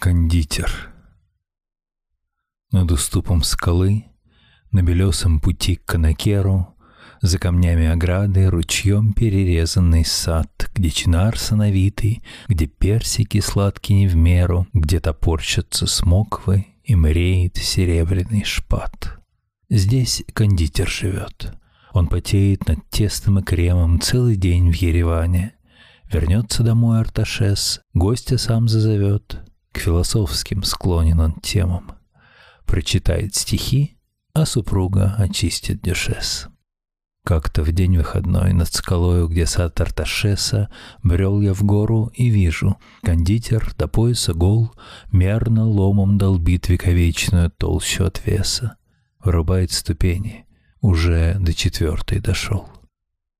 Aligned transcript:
Кондитер. 0.00 0.88
Над 2.72 2.90
уступом 2.90 3.42
скалы, 3.42 4.06
на 4.72 4.82
белесом 4.82 5.40
пути 5.40 5.76
к 5.76 5.84
Канакеру, 5.84 6.74
за 7.20 7.38
камнями 7.38 7.86
ограды 7.86 8.48
ручьем 8.48 9.12
перерезанный 9.12 10.06
сад, 10.06 10.70
где 10.74 10.88
чинар 10.88 11.38
сановитый, 11.38 12.22
где 12.48 12.66
персики 12.66 13.40
сладкие 13.40 13.98
не 13.98 14.06
в 14.06 14.16
меру, 14.16 14.66
где 14.72 15.00
топорщатся 15.00 15.86
смоквы 15.86 16.68
и 16.82 16.94
мреет 16.94 17.58
серебряный 17.58 18.44
шпат. 18.44 19.18
Здесь 19.68 20.24
кондитер 20.32 20.88
живет. 20.88 21.52
Он 21.92 22.06
потеет 22.06 22.66
над 22.68 22.88
тестом 22.88 23.40
и 23.40 23.42
кремом 23.42 24.00
целый 24.00 24.36
день 24.36 24.72
в 24.72 24.76
Ереване. 24.76 25.52
Вернется 26.10 26.62
домой 26.62 27.00
Арташес, 27.00 27.82
гостя 27.92 28.38
сам 28.38 28.66
зазовет, 28.66 29.44
к 29.72 29.78
философским 29.78 30.62
склонен 30.62 31.20
он 31.20 31.34
темам. 31.40 31.92
Прочитает 32.66 33.34
стихи, 33.34 33.96
а 34.32 34.46
супруга 34.46 35.14
очистит 35.18 35.82
дюшес. 35.82 36.48
Как-то 37.24 37.62
в 37.62 37.72
день 37.72 37.98
выходной 37.98 38.52
над 38.52 38.72
скалою, 38.72 39.28
где 39.28 39.44
сад 39.44 39.78
Арташеса, 39.80 40.70
брел 41.02 41.40
я 41.40 41.52
в 41.52 41.62
гору 41.62 42.10
и 42.14 42.28
вижу, 42.28 42.78
кондитер 43.02 43.74
до 43.76 43.88
пояса 43.88 44.32
гол, 44.32 44.72
мерно 45.12 45.66
ломом 45.66 46.16
долбит 46.16 46.68
вековечную 46.68 47.50
толщу 47.50 48.06
отвеса, 48.06 48.76
вырубает 49.22 49.70
ступени, 49.70 50.46
уже 50.80 51.36
до 51.38 51.52
четвертой 51.52 52.20
дошел. 52.20 52.68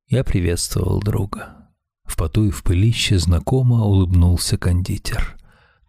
Я 0.08 0.24
приветствовал 0.24 1.00
друга. 1.00 1.56
В 2.04 2.16
поту 2.16 2.44
и 2.44 2.50
в 2.50 2.62
пылище 2.62 3.18
знакомо 3.18 3.84
улыбнулся 3.84 4.58
кондитер. 4.58 5.39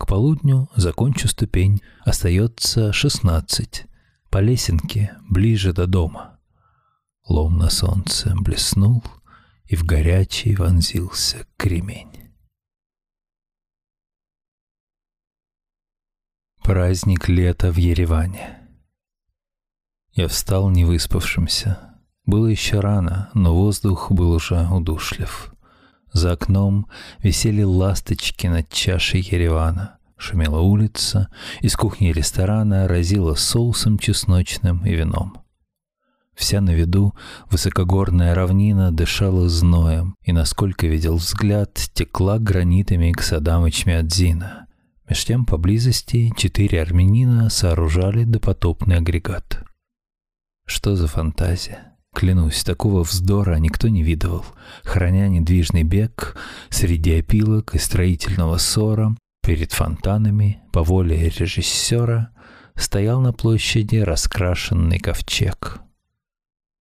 К 0.01 0.07
полудню 0.07 0.67
закончу 0.75 1.27
ступень, 1.27 1.83
остается 1.99 2.91
шестнадцать. 2.91 3.85
По 4.31 4.39
лесенке, 4.39 5.15
ближе 5.29 5.73
до 5.73 5.85
дома. 5.85 6.39
Лом 7.27 7.59
на 7.59 7.69
солнце 7.69 8.33
блеснул, 8.35 9.03
и 9.65 9.75
в 9.75 9.83
горячий 9.83 10.55
вонзился 10.55 11.45
кремень. 11.55 12.33
Праздник 16.63 17.29
лета 17.29 17.71
в 17.71 17.77
Ереване. 17.77 18.59
Я 20.13 20.27
встал 20.27 20.71
невыспавшимся. 20.71 22.01
Было 22.25 22.47
еще 22.47 22.79
рано, 22.79 23.29
но 23.35 23.55
воздух 23.55 24.11
был 24.11 24.31
уже 24.31 24.67
удушлив. 24.67 25.53
За 26.13 26.33
окном 26.33 26.87
висели 27.19 27.63
ласточки 27.63 28.47
над 28.47 28.69
чашей 28.69 29.21
Еревана. 29.21 29.97
Шумела 30.17 30.59
улица, 30.59 31.29
из 31.61 31.75
кухни 31.75 32.11
ресторана 32.11 32.87
разило 32.87 33.33
соусом 33.33 33.97
чесночным 33.97 34.85
и 34.85 34.93
вином. 34.93 35.37
Вся 36.35 36.61
на 36.61 36.71
виду 36.71 37.15
высокогорная 37.49 38.35
равнина 38.35 38.91
дышала 38.91 39.49
зноем, 39.49 40.15
и, 40.23 40.31
насколько 40.31 40.85
видел 40.85 41.17
взгляд, 41.17 41.73
текла 41.93 42.39
гранитами 42.39 43.11
к 43.11 43.21
садам 43.21 43.67
Ичмиадзина. 43.67 44.67
Меж 45.09 45.25
тем 45.25 45.45
поблизости 45.45 46.31
четыре 46.37 46.81
армянина 46.81 47.49
сооружали 47.49 48.23
допотопный 48.23 48.97
агрегат. 48.97 49.63
Что 50.65 50.95
за 50.95 51.07
фантазия? 51.07 51.90
Клянусь, 52.13 52.63
такого 52.63 53.03
вздора 53.03 53.55
никто 53.55 53.87
не 53.87 54.03
видывал. 54.03 54.45
Храня 54.83 55.27
недвижный 55.27 55.83
бег 55.83 56.37
среди 56.69 57.19
опилок 57.19 57.73
и 57.73 57.77
строительного 57.79 58.57
ссора, 58.57 59.15
перед 59.41 59.71
фонтанами, 59.71 60.61
по 60.71 60.83
воле 60.83 61.29
режиссера, 61.29 62.29
стоял 62.75 63.21
на 63.21 63.33
площади 63.33 63.97
раскрашенный 63.97 64.99
ковчег. 64.99 65.79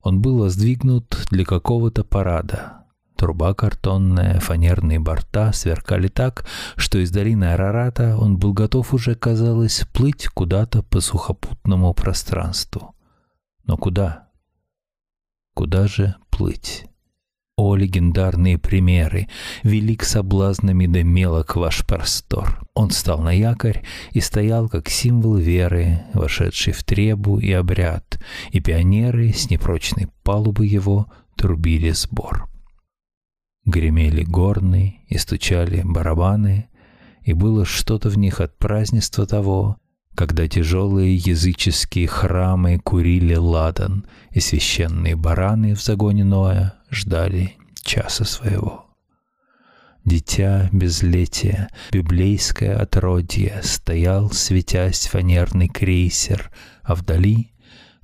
Он 0.02 0.20
был 0.20 0.38
воздвигнут 0.38 1.26
для 1.30 1.44
какого-то 1.44 2.04
парада. 2.04 2.84
Труба 3.16 3.52
картонная, 3.52 4.41
фанерные 4.41 4.98
борта 4.98 5.52
сверкали 5.52 6.08
так, 6.08 6.47
что 6.76 6.98
из 6.98 7.10
долины 7.10 7.52
Арарата 7.52 8.16
он 8.16 8.38
был 8.38 8.54
готов 8.54 8.94
уже, 8.94 9.14
казалось, 9.14 9.84
плыть 9.92 10.26
куда-то 10.28 10.82
по 10.82 11.00
сухопутному 11.00 11.92
пространству. 11.92 12.94
Но 13.64 13.76
куда? 13.76 14.29
Куда 15.54 15.86
же 15.86 16.14
плыть? 16.30 16.86
О, 17.56 17.76
легендарные 17.76 18.56
примеры! 18.56 19.28
Велик 19.62 20.04
соблазнами 20.04 20.86
да 20.86 21.02
мелок 21.02 21.56
ваш 21.56 21.84
простор. 21.84 22.66
Он 22.72 22.90
стал 22.90 23.20
на 23.20 23.32
якорь 23.32 23.84
и 24.12 24.20
стоял 24.20 24.70
как 24.70 24.88
символ 24.88 25.36
веры, 25.36 26.00
вошедший 26.14 26.72
в 26.72 26.82
требу 26.84 27.38
и 27.38 27.52
обряд, 27.52 28.18
и 28.50 28.60
пионеры 28.60 29.32
с 29.34 29.50
непрочной 29.50 30.08
палубы 30.22 30.66
его 30.66 31.12
трубили 31.36 31.90
сбор. 31.90 32.48
Гремели 33.66 34.24
горны 34.24 35.04
и 35.08 35.18
стучали 35.18 35.82
барабаны, 35.84 36.70
и 37.22 37.34
было 37.34 37.66
что-то 37.66 38.08
в 38.08 38.16
них 38.16 38.40
от 38.40 38.56
празднества 38.56 39.26
того, 39.26 39.76
когда 40.20 40.47
тяжелые 40.47 41.16
языческие 41.16 42.06
храмы 42.06 42.78
курили 42.78 43.36
ладан, 43.36 44.04
и 44.32 44.41
священные 44.41 45.16
бараны 45.16 45.75
в 45.75 45.82
загоне 45.82 46.25
Ноя 46.25 46.75
ждали 46.91 47.56
часа 47.81 48.26
своего. 48.26 48.84
Дитя 50.04 50.69
безлетия, 50.72 51.70
библейское 51.91 52.78
отродье, 52.78 53.62
стоял, 53.62 54.30
светясь 54.30 55.06
фанерный 55.06 55.69
крейсер, 55.69 56.50
а 56.82 56.94
вдали, 56.94 57.54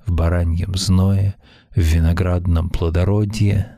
в 0.03 0.11
бараньем 0.11 0.73
зное, 0.73 1.35
в 1.75 1.81
виноградном 1.81 2.71
плодородье, 2.71 3.75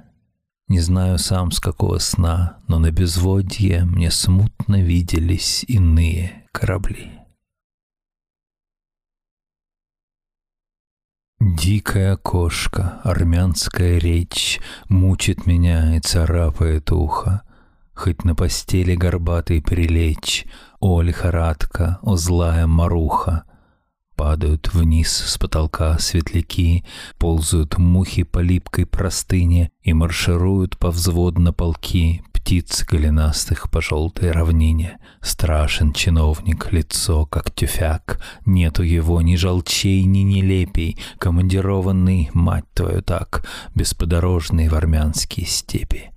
не 0.70 0.80
знаю 0.80 1.18
сам 1.18 1.52
с 1.52 1.60
какого 1.60 1.98
сна, 1.98 2.60
но 2.70 2.80
на 2.80 2.92
безводье 2.92 3.84
мне 3.84 4.10
смутно 4.10 4.82
виделись 4.82 5.66
иные 5.68 6.46
корабли. 6.54 7.19
Дикая 11.40 12.18
кошка, 12.18 13.00
армянская 13.06 13.98
речь 13.98 14.60
Мучит 14.90 15.46
меня 15.46 15.96
и 15.96 16.02
царапает 16.02 16.92
ухо. 16.92 17.44
Хоть 17.94 18.26
на 18.26 18.36
постели 18.36 18.94
горбатой 18.94 19.62
прилечь, 19.62 20.46
О, 20.82 21.02
лихорадка, 21.02 22.00
о, 22.02 22.18
злая 22.18 22.68
маруха. 22.68 23.44
Падают 24.18 24.74
вниз 24.74 25.14
с 25.14 25.38
потолка 25.38 25.98
светляки, 25.98 26.84
Ползают 27.18 27.78
мухи 27.78 28.24
по 28.24 28.40
липкой 28.40 28.86
простыне 28.86 29.72
И 29.82 29.94
маршируют 29.94 30.78
повзводно 30.78 31.54
полки, 31.54 32.22
птиц 32.40 32.86
голенастых 32.86 33.70
по 33.70 33.82
желтой 33.82 34.32
равнине. 34.32 34.98
Страшен 35.22 35.94
чиновник, 35.94 36.72
лицо 36.72 37.26
как 37.26 37.52
тюфяк, 37.52 38.22
Нету 38.46 38.84
его 38.84 39.22
ни 39.22 39.36
желчей, 39.36 40.04
ни 40.06 40.20
нелепей, 40.20 40.98
Командированный, 41.20 42.30
мать 42.34 42.66
твою 42.74 43.02
так, 43.02 43.46
Бесподорожный 43.76 44.70
в 44.70 44.76
армянские 44.76 45.46
степи. 45.46 46.12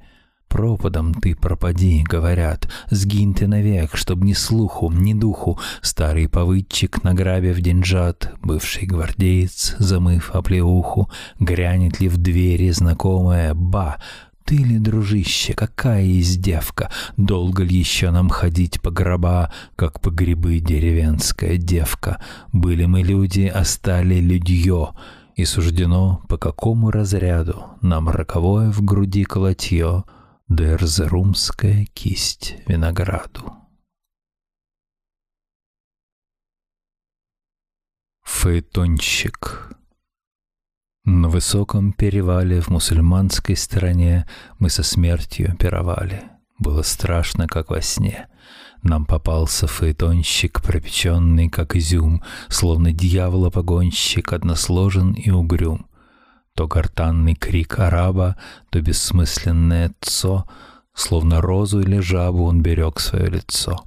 Пропадом 0.48 1.14
ты 1.14 1.34
пропади, 1.34 2.02
говорят, 2.02 2.68
сгинь 2.90 3.34
ты 3.34 3.46
навек, 3.46 3.96
чтоб 3.96 4.22
ни 4.22 4.34
слуху, 4.34 4.92
ни 4.92 5.14
духу, 5.14 5.58
старый 5.80 6.28
повыдчик, 6.28 7.02
награбив 7.02 7.60
деньжат, 7.60 8.34
бывший 8.42 8.86
гвардеец, 8.86 9.76
замыв 9.78 10.30
оплеуху, 10.34 11.10
грянет 11.40 12.00
ли 12.00 12.08
в 12.08 12.18
двери 12.18 12.70
знакомая 12.70 13.54
«ба», 13.54 13.96
ты 14.44 14.56
ли, 14.56 14.78
дружище, 14.78 15.54
какая 15.54 16.06
издевка? 16.20 16.90
Долго 17.16 17.62
ли 17.62 17.76
еще 17.76 18.10
нам 18.10 18.28
ходить 18.28 18.80
по 18.80 18.90
гроба, 18.90 19.52
как 19.76 20.00
по 20.00 20.10
грибы 20.10 20.58
деревенская 20.58 21.56
девка? 21.56 22.20
Были 22.52 22.84
мы 22.84 23.02
люди, 23.02 23.50
а 23.52 23.64
стали 23.64 24.20
людье, 24.20 24.90
и 25.34 25.44
суждено 25.44 26.22
по 26.28 26.36
какому 26.36 26.90
разряду 26.90 27.66
нам 27.80 28.08
роковое 28.08 28.70
в 28.70 28.82
груди 28.82 29.24
колотье, 29.24 30.04
да 30.48 30.76
кисть 31.94 32.56
винограду. 32.66 33.54
Фаэтонщик 38.22 39.76
на 41.04 41.28
высоком 41.28 41.92
перевале 41.92 42.60
в 42.60 42.68
мусульманской 42.68 43.56
стране 43.56 44.26
мы 44.58 44.70
со 44.70 44.82
смертью 44.82 45.56
пировали. 45.58 46.22
Было 46.58 46.82
страшно, 46.82 47.48
как 47.48 47.70
во 47.70 47.82
сне. 47.82 48.28
Нам 48.82 49.04
попался 49.04 49.66
фаэтонщик, 49.66 50.62
пропеченный, 50.62 51.48
как 51.48 51.76
изюм, 51.76 52.22
Словно 52.48 52.92
дьявола-погонщик, 52.92 54.32
односложен 54.32 55.12
и 55.12 55.30
угрюм. 55.30 55.86
То 56.54 56.68
гортанный 56.68 57.34
крик 57.34 57.78
араба, 57.78 58.36
то 58.70 58.80
бессмысленное 58.80 59.92
цо, 60.00 60.46
Словно 60.94 61.40
розу 61.40 61.80
или 61.80 61.98
жабу 61.98 62.44
он 62.44 62.62
берег 62.62 63.00
свое 63.00 63.26
лицо. 63.26 63.82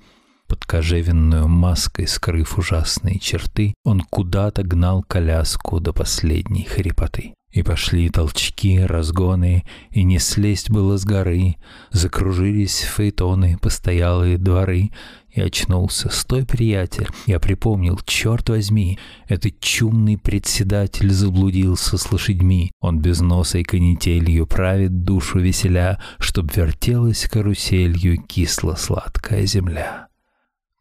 Кожевенную 0.65 1.47
маской, 1.47 2.07
скрыв 2.07 2.57
ужасные 2.57 3.19
черты, 3.19 3.73
он 3.83 4.01
куда-то 4.01 4.63
гнал 4.63 5.03
коляску 5.03 5.79
до 5.79 5.93
последней 5.93 6.63
хрипоты. 6.63 7.33
И 7.55 7.63
пошли 7.63 8.09
толчки, 8.09 8.81
разгоны, 8.81 9.63
и 9.89 10.03
не 10.03 10.19
слезть 10.19 10.69
было 10.69 10.97
с 10.97 11.05
горы. 11.05 11.55
Закружились 11.89 12.79
фейтоны, 12.79 13.57
постоялые 13.61 14.37
дворы. 14.37 14.91
И 15.33 15.39
очнулся. 15.39 16.09
«Стой, 16.09 16.45
приятель!» 16.45 17.07
Я 17.25 17.39
припомнил, 17.39 17.97
черт 18.05 18.49
возьми, 18.49 18.99
этот 19.29 19.57
чумный 19.61 20.17
председатель 20.17 21.09
заблудился 21.11 21.97
с 21.97 22.11
лошадьми. 22.11 22.71
Он 22.81 22.99
без 22.99 23.21
носа 23.21 23.59
и 23.59 23.63
канителью 23.63 24.47
правит 24.47 25.03
душу 25.03 25.39
веселя, 25.39 25.99
Чтоб 26.19 26.53
вертелась 26.53 27.25
каруселью 27.29 28.21
кисло-сладкая 28.21 29.45
земля. 29.45 30.09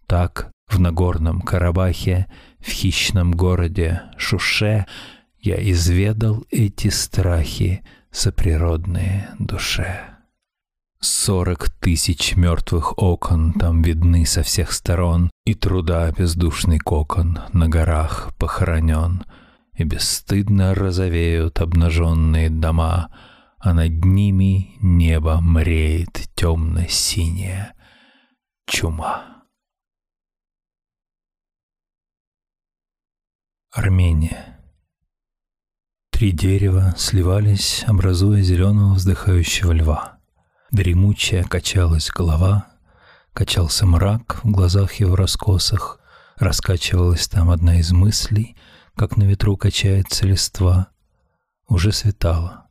Так 0.06 0.50
в 0.68 0.78
Нагорном 0.80 1.40
Карабахе, 1.40 2.26
в 2.60 2.68
хищном 2.68 3.32
городе 3.32 4.02
Шуше 4.16 4.86
я 5.40 5.56
изведал 5.70 6.44
эти 6.50 6.88
страхи 6.88 7.84
соприродные 8.10 9.30
душе. 9.38 10.14
Сорок 11.00 11.68
тысяч 11.68 12.34
мертвых 12.34 12.94
окон 12.96 13.52
там 13.52 13.82
видны 13.82 14.24
со 14.24 14.42
всех 14.42 14.72
сторон, 14.72 15.30
И 15.44 15.52
труда 15.52 16.10
бездушный 16.10 16.78
кокон 16.78 17.40
на 17.52 17.68
горах 17.68 18.32
похоронен, 18.38 19.24
И 19.76 19.84
бесстыдно 19.84 20.74
розовеют 20.74 21.60
обнаженные 21.60 22.48
дома, 22.48 23.10
А 23.58 23.74
над 23.74 24.02
ними 24.04 24.78
небо 24.80 25.40
мреет 25.42 26.28
темно-синяя 26.34 27.74
чума. 28.66 29.33
Армения 33.76 34.60
Три 36.12 36.30
дерева 36.30 36.94
сливались, 36.96 37.82
образуя 37.88 38.40
зеленого 38.40 38.94
вздыхающего 38.94 39.72
льва. 39.72 40.18
Дремучая 40.70 41.42
качалась 41.42 42.08
голова, 42.08 42.68
качался 43.32 43.84
мрак 43.84 44.44
в 44.44 44.50
глазах 44.52 44.92
его 45.00 45.16
раскосах, 45.16 45.98
раскачивалась 46.36 47.26
там 47.26 47.50
одна 47.50 47.80
из 47.80 47.90
мыслей, 47.90 48.56
как 48.94 49.16
на 49.16 49.24
ветру 49.24 49.56
качается 49.56 50.24
листва. 50.24 50.90
Уже 51.66 51.90
светало, 51.90 52.68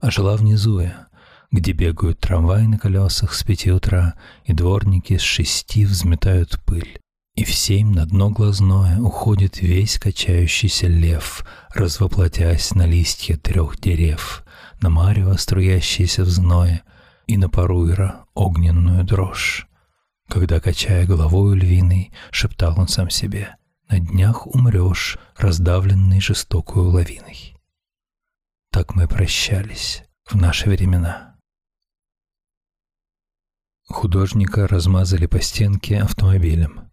а 0.00 0.10
жила 0.10 0.36
внизу 0.36 0.80
я, 0.80 1.08
где 1.52 1.72
бегают 1.72 2.18
трамваи 2.20 2.64
на 2.64 2.78
колесах 2.78 3.34
с 3.34 3.42
пяти 3.42 3.70
утра, 3.70 4.14
и 4.44 4.54
дворники 4.54 5.18
с 5.18 5.22
шести 5.22 5.84
взметают 5.84 6.58
пыль. 6.64 6.98
И 7.36 7.44
в 7.44 7.54
семь 7.54 7.92
на 7.92 8.06
дно 8.06 8.30
глазное 8.30 8.98
уходит 8.98 9.60
весь 9.60 9.98
качающийся 9.98 10.86
лев, 10.86 11.46
развоплотясь 11.74 12.74
на 12.74 12.86
листья 12.86 13.36
трех 13.36 13.78
дерев, 13.78 14.42
на 14.80 14.88
марево 14.88 15.36
струящееся 15.36 16.24
в 16.24 16.28
зное 16.28 16.82
и 17.26 17.36
на 17.36 17.50
паруира 17.50 18.24
огненную 18.34 19.04
дрожь. 19.04 19.68
Когда, 20.28 20.60
качая 20.60 21.06
головою 21.06 21.54
львиной, 21.54 22.10
шептал 22.30 22.80
он 22.80 22.88
сам 22.88 23.10
себе, 23.10 23.56
«На 23.88 24.00
днях 24.00 24.46
умрешь, 24.46 25.18
раздавленный 25.36 26.20
жестокую 26.20 26.88
лавиной». 26.88 27.54
Так 28.72 28.94
мы 28.94 29.06
прощались 29.06 30.04
в 30.24 30.36
наши 30.36 30.70
времена. 30.70 31.36
Художника 33.84 34.66
размазали 34.66 35.26
по 35.26 35.40
стенке 35.40 36.00
автомобилем. 36.00 36.85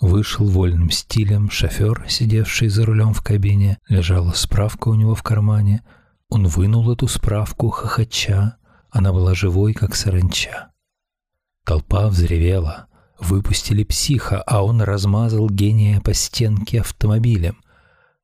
Вышел 0.00 0.46
вольным 0.46 0.90
стилем 0.90 1.50
шофер, 1.50 2.04
сидевший 2.08 2.68
за 2.68 2.84
рулем 2.84 3.14
в 3.14 3.22
кабине, 3.22 3.78
лежала 3.88 4.32
справка 4.32 4.88
у 4.88 4.94
него 4.94 5.14
в 5.14 5.22
кармане. 5.22 5.82
Он 6.28 6.46
вынул 6.46 6.90
эту 6.92 7.08
справку, 7.08 7.70
хохоча. 7.70 8.56
Она 8.90 9.12
была 9.12 9.34
живой, 9.34 9.72
как 9.72 9.94
саранча. 9.94 10.70
Толпа 11.64 12.08
взревела. 12.08 12.88
Выпустили 13.18 13.84
психа, 13.84 14.42
а 14.42 14.62
он 14.62 14.82
размазал 14.82 15.48
гения 15.48 16.00
по 16.00 16.12
стенке 16.12 16.80
автомобилем. 16.80 17.56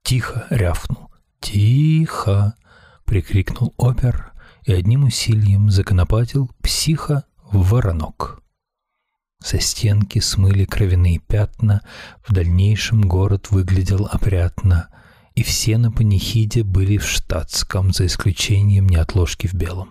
«Тихо!»— 0.03 0.47
рявкнул. 0.51 1.11
«Тихо!»— 1.41 2.55
прикрикнул 3.07 3.73
опер 3.79 4.33
и 4.65 4.73
одним 4.73 5.05
усилием 5.05 5.71
законопатил 5.71 6.51
психа 6.63 7.25
в 7.51 7.71
воронок. 7.71 8.42
Со 9.43 9.59
стенки 9.59 10.21
смыли 10.21 10.65
кровяные 10.65 11.19
пятна, 11.19 11.83
в 12.27 12.33
дальнейшем 12.33 13.03
город 13.03 13.51
выглядел 13.51 14.07
опрятно, 14.07 14.89
и 15.35 15.43
все 15.43 15.79
на 15.79 15.91
панихиде 15.91 16.63
были 16.63 16.97
в 16.97 17.09
штатском, 17.09 17.93
за 17.93 18.07
исключением 18.07 18.89
неотложки 18.89 19.49
в 19.49 19.55
белом. 19.55 19.91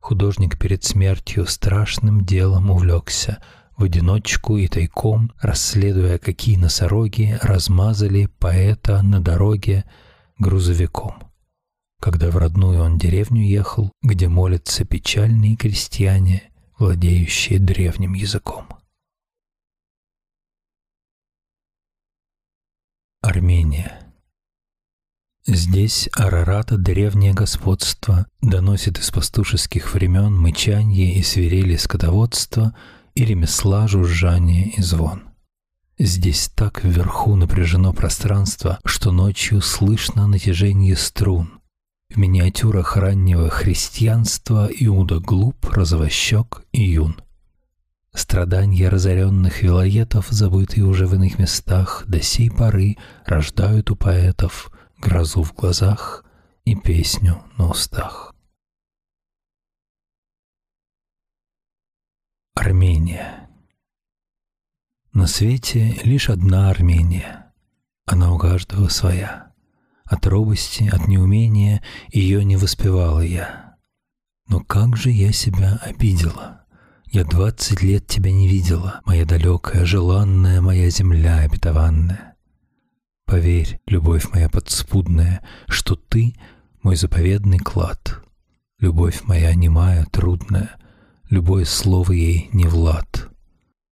Художник 0.00 0.56
перед 0.56 0.84
смертью 0.84 1.46
страшным 1.46 2.24
делом 2.24 2.70
увлекся, 2.70 3.42
в 3.76 3.84
одиночку 3.84 4.56
и 4.56 4.68
тайком, 4.68 5.32
расследуя, 5.40 6.18
какие 6.18 6.56
носороги 6.56 7.38
размазали 7.42 8.26
поэта 8.38 9.02
на 9.02 9.20
дороге 9.20 9.84
грузовиком. 10.38 11.14
Когда 12.00 12.30
в 12.30 12.36
родную 12.36 12.82
он 12.82 12.98
деревню 12.98 13.42
ехал, 13.42 13.90
где 14.02 14.28
молятся 14.28 14.84
печальные 14.84 15.56
крестьяне, 15.56 16.49
владеющие 16.80 17.58
древним 17.58 18.14
языком. 18.14 18.66
Армения. 23.20 24.00
Здесь 25.46 26.08
Арарата 26.16 26.78
древнее 26.78 27.34
господство 27.34 28.26
доносит 28.40 28.98
из 28.98 29.10
пастушеских 29.10 29.92
времен 29.92 30.34
мычанье 30.34 31.14
и 31.14 31.22
свирели 31.22 31.76
скотоводства 31.76 32.74
и 33.14 33.26
ремесла, 33.26 33.86
жужжание 33.86 34.70
и 34.70 34.80
звон. 34.80 35.24
Здесь 35.98 36.48
так 36.48 36.82
вверху 36.82 37.36
напряжено 37.36 37.92
пространство, 37.92 38.78
что 38.86 39.12
ночью 39.12 39.60
слышно 39.60 40.26
натяжение 40.26 40.96
струн, 40.96 41.59
в 42.10 42.16
миниатюрах 42.16 42.96
раннего 42.96 43.48
христианства 43.48 44.68
Иуда 44.68 45.20
глуп, 45.20 45.66
розовощек 45.70 46.64
и 46.72 46.82
юн. 46.82 47.20
Страдания 48.12 48.88
разоренных 48.88 49.62
вилоетов, 49.62 50.26
забытые 50.28 50.84
уже 50.84 51.06
в 51.06 51.14
иных 51.14 51.38
местах, 51.38 52.04
до 52.08 52.20
сей 52.20 52.50
поры 52.50 52.96
рождают 53.24 53.90
у 53.92 53.96
поэтов 53.96 54.72
грозу 54.98 55.44
в 55.44 55.54
глазах 55.54 56.24
и 56.64 56.74
песню 56.74 57.42
на 57.56 57.70
устах. 57.70 58.34
Армения 62.54 63.48
На 65.12 65.26
свете 65.28 66.00
лишь 66.02 66.28
одна 66.28 66.68
Армения, 66.68 67.52
она 68.04 68.32
у 68.32 68.38
каждого 68.38 68.88
своя. 68.88 69.49
От 70.10 70.26
робости, 70.26 70.90
от 70.92 71.06
неумения 71.06 71.82
ее 72.12 72.44
не 72.44 72.56
воспевала 72.56 73.20
я. 73.20 73.76
Но 74.48 74.58
как 74.58 74.96
же 74.96 75.10
я 75.10 75.30
себя 75.30 75.78
обидела. 75.84 76.64
Я 77.12 77.24
двадцать 77.24 77.80
лет 77.80 78.08
тебя 78.08 78.32
не 78.32 78.48
видела, 78.48 79.02
моя 79.04 79.24
далекая, 79.24 79.84
желанная, 79.84 80.60
моя 80.60 80.90
земля 80.90 81.38
обетованная. 81.38 82.34
Поверь, 83.24 83.80
любовь 83.86 84.28
моя 84.32 84.48
подспудная, 84.48 85.46
что 85.68 85.94
ты— 85.94 86.34
мой 86.82 86.96
заповедный 86.96 87.58
клад. 87.58 88.20
Любовь 88.80 89.22
моя 89.24 89.54
немая, 89.54 90.06
трудная, 90.06 90.76
любое 91.28 91.64
слово 91.64 92.12
ей 92.12 92.48
не 92.52 92.66
влад. 92.66 93.28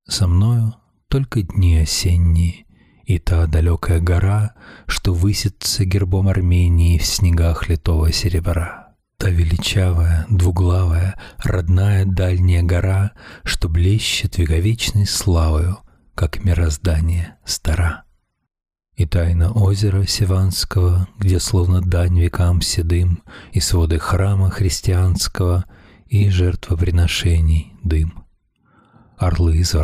Со 0.08 0.26
мною 0.26 0.74
только 1.08 1.42
дни 1.42 1.76
осенние, 1.76 2.64
и 3.08 3.18
та 3.18 3.46
далекая 3.46 4.00
гора, 4.00 4.52
что 4.86 5.14
высится 5.14 5.86
гербом 5.86 6.28
Армении 6.28 6.98
в 6.98 7.06
снегах 7.06 7.66
литого 7.70 8.12
серебра. 8.12 8.96
Та 9.16 9.30
величавая, 9.30 10.26
двуглавая, 10.28 11.18
родная 11.38 12.04
дальняя 12.04 12.62
гора, 12.62 13.12
что 13.44 13.70
блещет 13.70 14.36
вековечной 14.36 15.06
славою, 15.06 15.78
как 16.14 16.44
мироздание 16.44 17.36
стара. 17.46 18.04
И 18.94 19.06
тайна 19.06 19.52
озера 19.52 20.04
Сиванского, 20.04 21.08
где 21.16 21.40
словно 21.40 21.80
дань 21.80 22.20
векам 22.20 22.60
седым, 22.60 23.22
и 23.52 23.60
своды 23.60 23.98
храма 23.98 24.50
христианского, 24.50 25.64
и 26.08 26.28
жертвоприношений 26.28 27.72
дым. 27.82 28.27
Орлы 29.18 29.56
из 29.56 29.74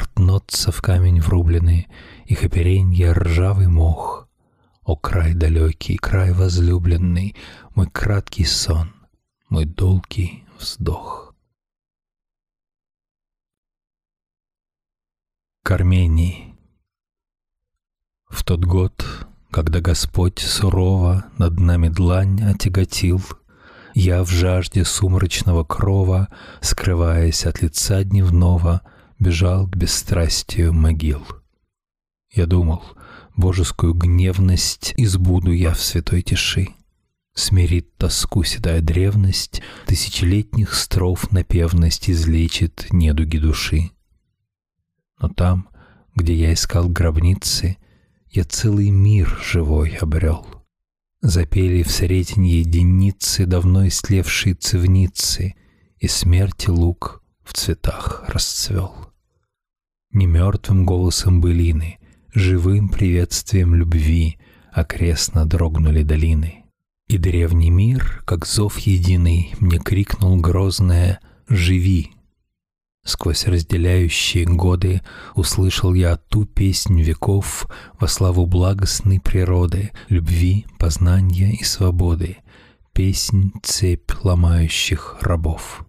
в 0.70 0.80
камень 0.80 1.20
врублены, 1.20 1.88
их 2.24 2.44
оперенье 2.44 3.10
ржавый 3.10 3.66
мох. 3.66 4.28
О 4.84 4.94
край 4.94 5.34
далекий, 5.34 5.96
край 5.96 6.32
возлюбленный, 6.32 7.34
мой 7.74 7.88
краткий 7.90 8.44
сон, 8.44 8.94
мой 9.48 9.64
долгий 9.64 10.44
вздох. 10.60 11.34
к. 15.64 16.54
В 18.28 18.44
тот 18.44 18.64
год, 18.64 19.04
когда 19.50 19.80
Господь 19.80 20.38
сурово 20.38 21.24
над 21.38 21.58
нами 21.58 21.88
длань 21.88 22.40
отяготил, 22.44 23.20
Я 23.94 24.22
в 24.22 24.28
жажде 24.28 24.84
сумрачного 24.84 25.64
крова, 25.64 26.28
скрываясь 26.60 27.46
от 27.46 27.62
лица 27.62 28.04
дневного, 28.04 28.82
Бежал 29.18 29.66
к 29.66 29.76
бесстрастию 29.76 30.72
могил. 30.72 31.24
Я 32.32 32.46
думал, 32.46 32.82
божескую 33.36 33.94
гневность 33.94 34.92
избуду 34.96 35.52
я 35.52 35.72
в 35.72 35.80
святой 35.80 36.22
тиши. 36.22 36.68
Смирит 37.34 37.96
тоску 37.96 38.44
седая 38.44 38.80
древность, 38.80 39.60
Тысячелетних 39.86 40.74
стров 40.74 41.32
напевность 41.32 42.08
Излечит 42.08 42.86
недуги 42.92 43.38
души. 43.38 43.90
Но 45.20 45.28
там, 45.28 45.68
где 46.14 46.34
я 46.34 46.52
искал 46.52 46.88
гробницы, 46.88 47.76
Я 48.30 48.44
целый 48.44 48.90
мир 48.90 49.38
живой 49.42 49.96
обрел. 49.96 50.46
Запели 51.20 51.82
в 51.82 51.90
сретенье 51.90 52.58
единицы 52.58 53.46
Давно 53.46 53.86
истлевшие 53.86 54.54
цивницы, 54.54 55.54
И 55.98 56.06
смерти 56.08 56.68
лук 56.68 57.22
в 57.42 57.52
цветах 57.52 58.24
расцвел. 58.28 59.03
Не 60.14 60.26
мертвым 60.26 60.86
голосом 60.86 61.40
былины, 61.40 61.98
Живым 62.32 62.88
приветствием 62.88 63.74
любви 63.74 64.38
Окрестно 64.70 65.44
дрогнули 65.44 66.04
долины. 66.04 66.64
И 67.08 67.18
древний 67.18 67.70
мир, 67.70 68.22
как 68.24 68.46
зов 68.46 68.78
единый, 68.78 69.52
Мне 69.58 69.80
крикнул 69.80 70.40
грозное 70.40 71.18
«Живи!» 71.48 72.12
Сквозь 73.04 73.46
разделяющие 73.46 74.44
годы 74.44 75.02
Услышал 75.34 75.94
я 75.94 76.16
ту 76.16 76.44
песнь 76.44 77.02
веков 77.02 77.66
Во 77.98 78.06
славу 78.06 78.46
благостной 78.46 79.18
природы, 79.18 79.90
Любви, 80.08 80.64
познания 80.78 81.54
и 81.54 81.64
свободы, 81.64 82.36
Песнь 82.92 83.50
цепь 83.64 84.12
ломающих 84.22 85.16
рабов. 85.22 85.84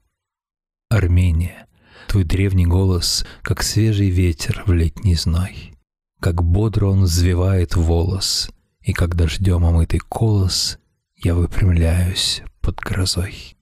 Армения, 0.90 1.68
твой 2.16 2.24
древний 2.24 2.66
голос, 2.66 3.26
Как 3.42 3.62
свежий 3.62 4.10
ветер 4.10 4.64
в 4.66 4.72
летний 4.72 5.16
зной, 5.16 5.74
Как 6.22 6.42
бодро 6.42 6.86
он 6.86 7.04
взвивает 7.04 7.76
волос, 7.76 8.50
И 8.80 8.94
как 8.94 9.16
дождем 9.16 9.66
омытый 9.66 10.00
колос 10.00 10.80
Я 11.18 11.36
выпрямляюсь 11.36 12.42
под 12.62 12.80
грозой. 12.80 13.55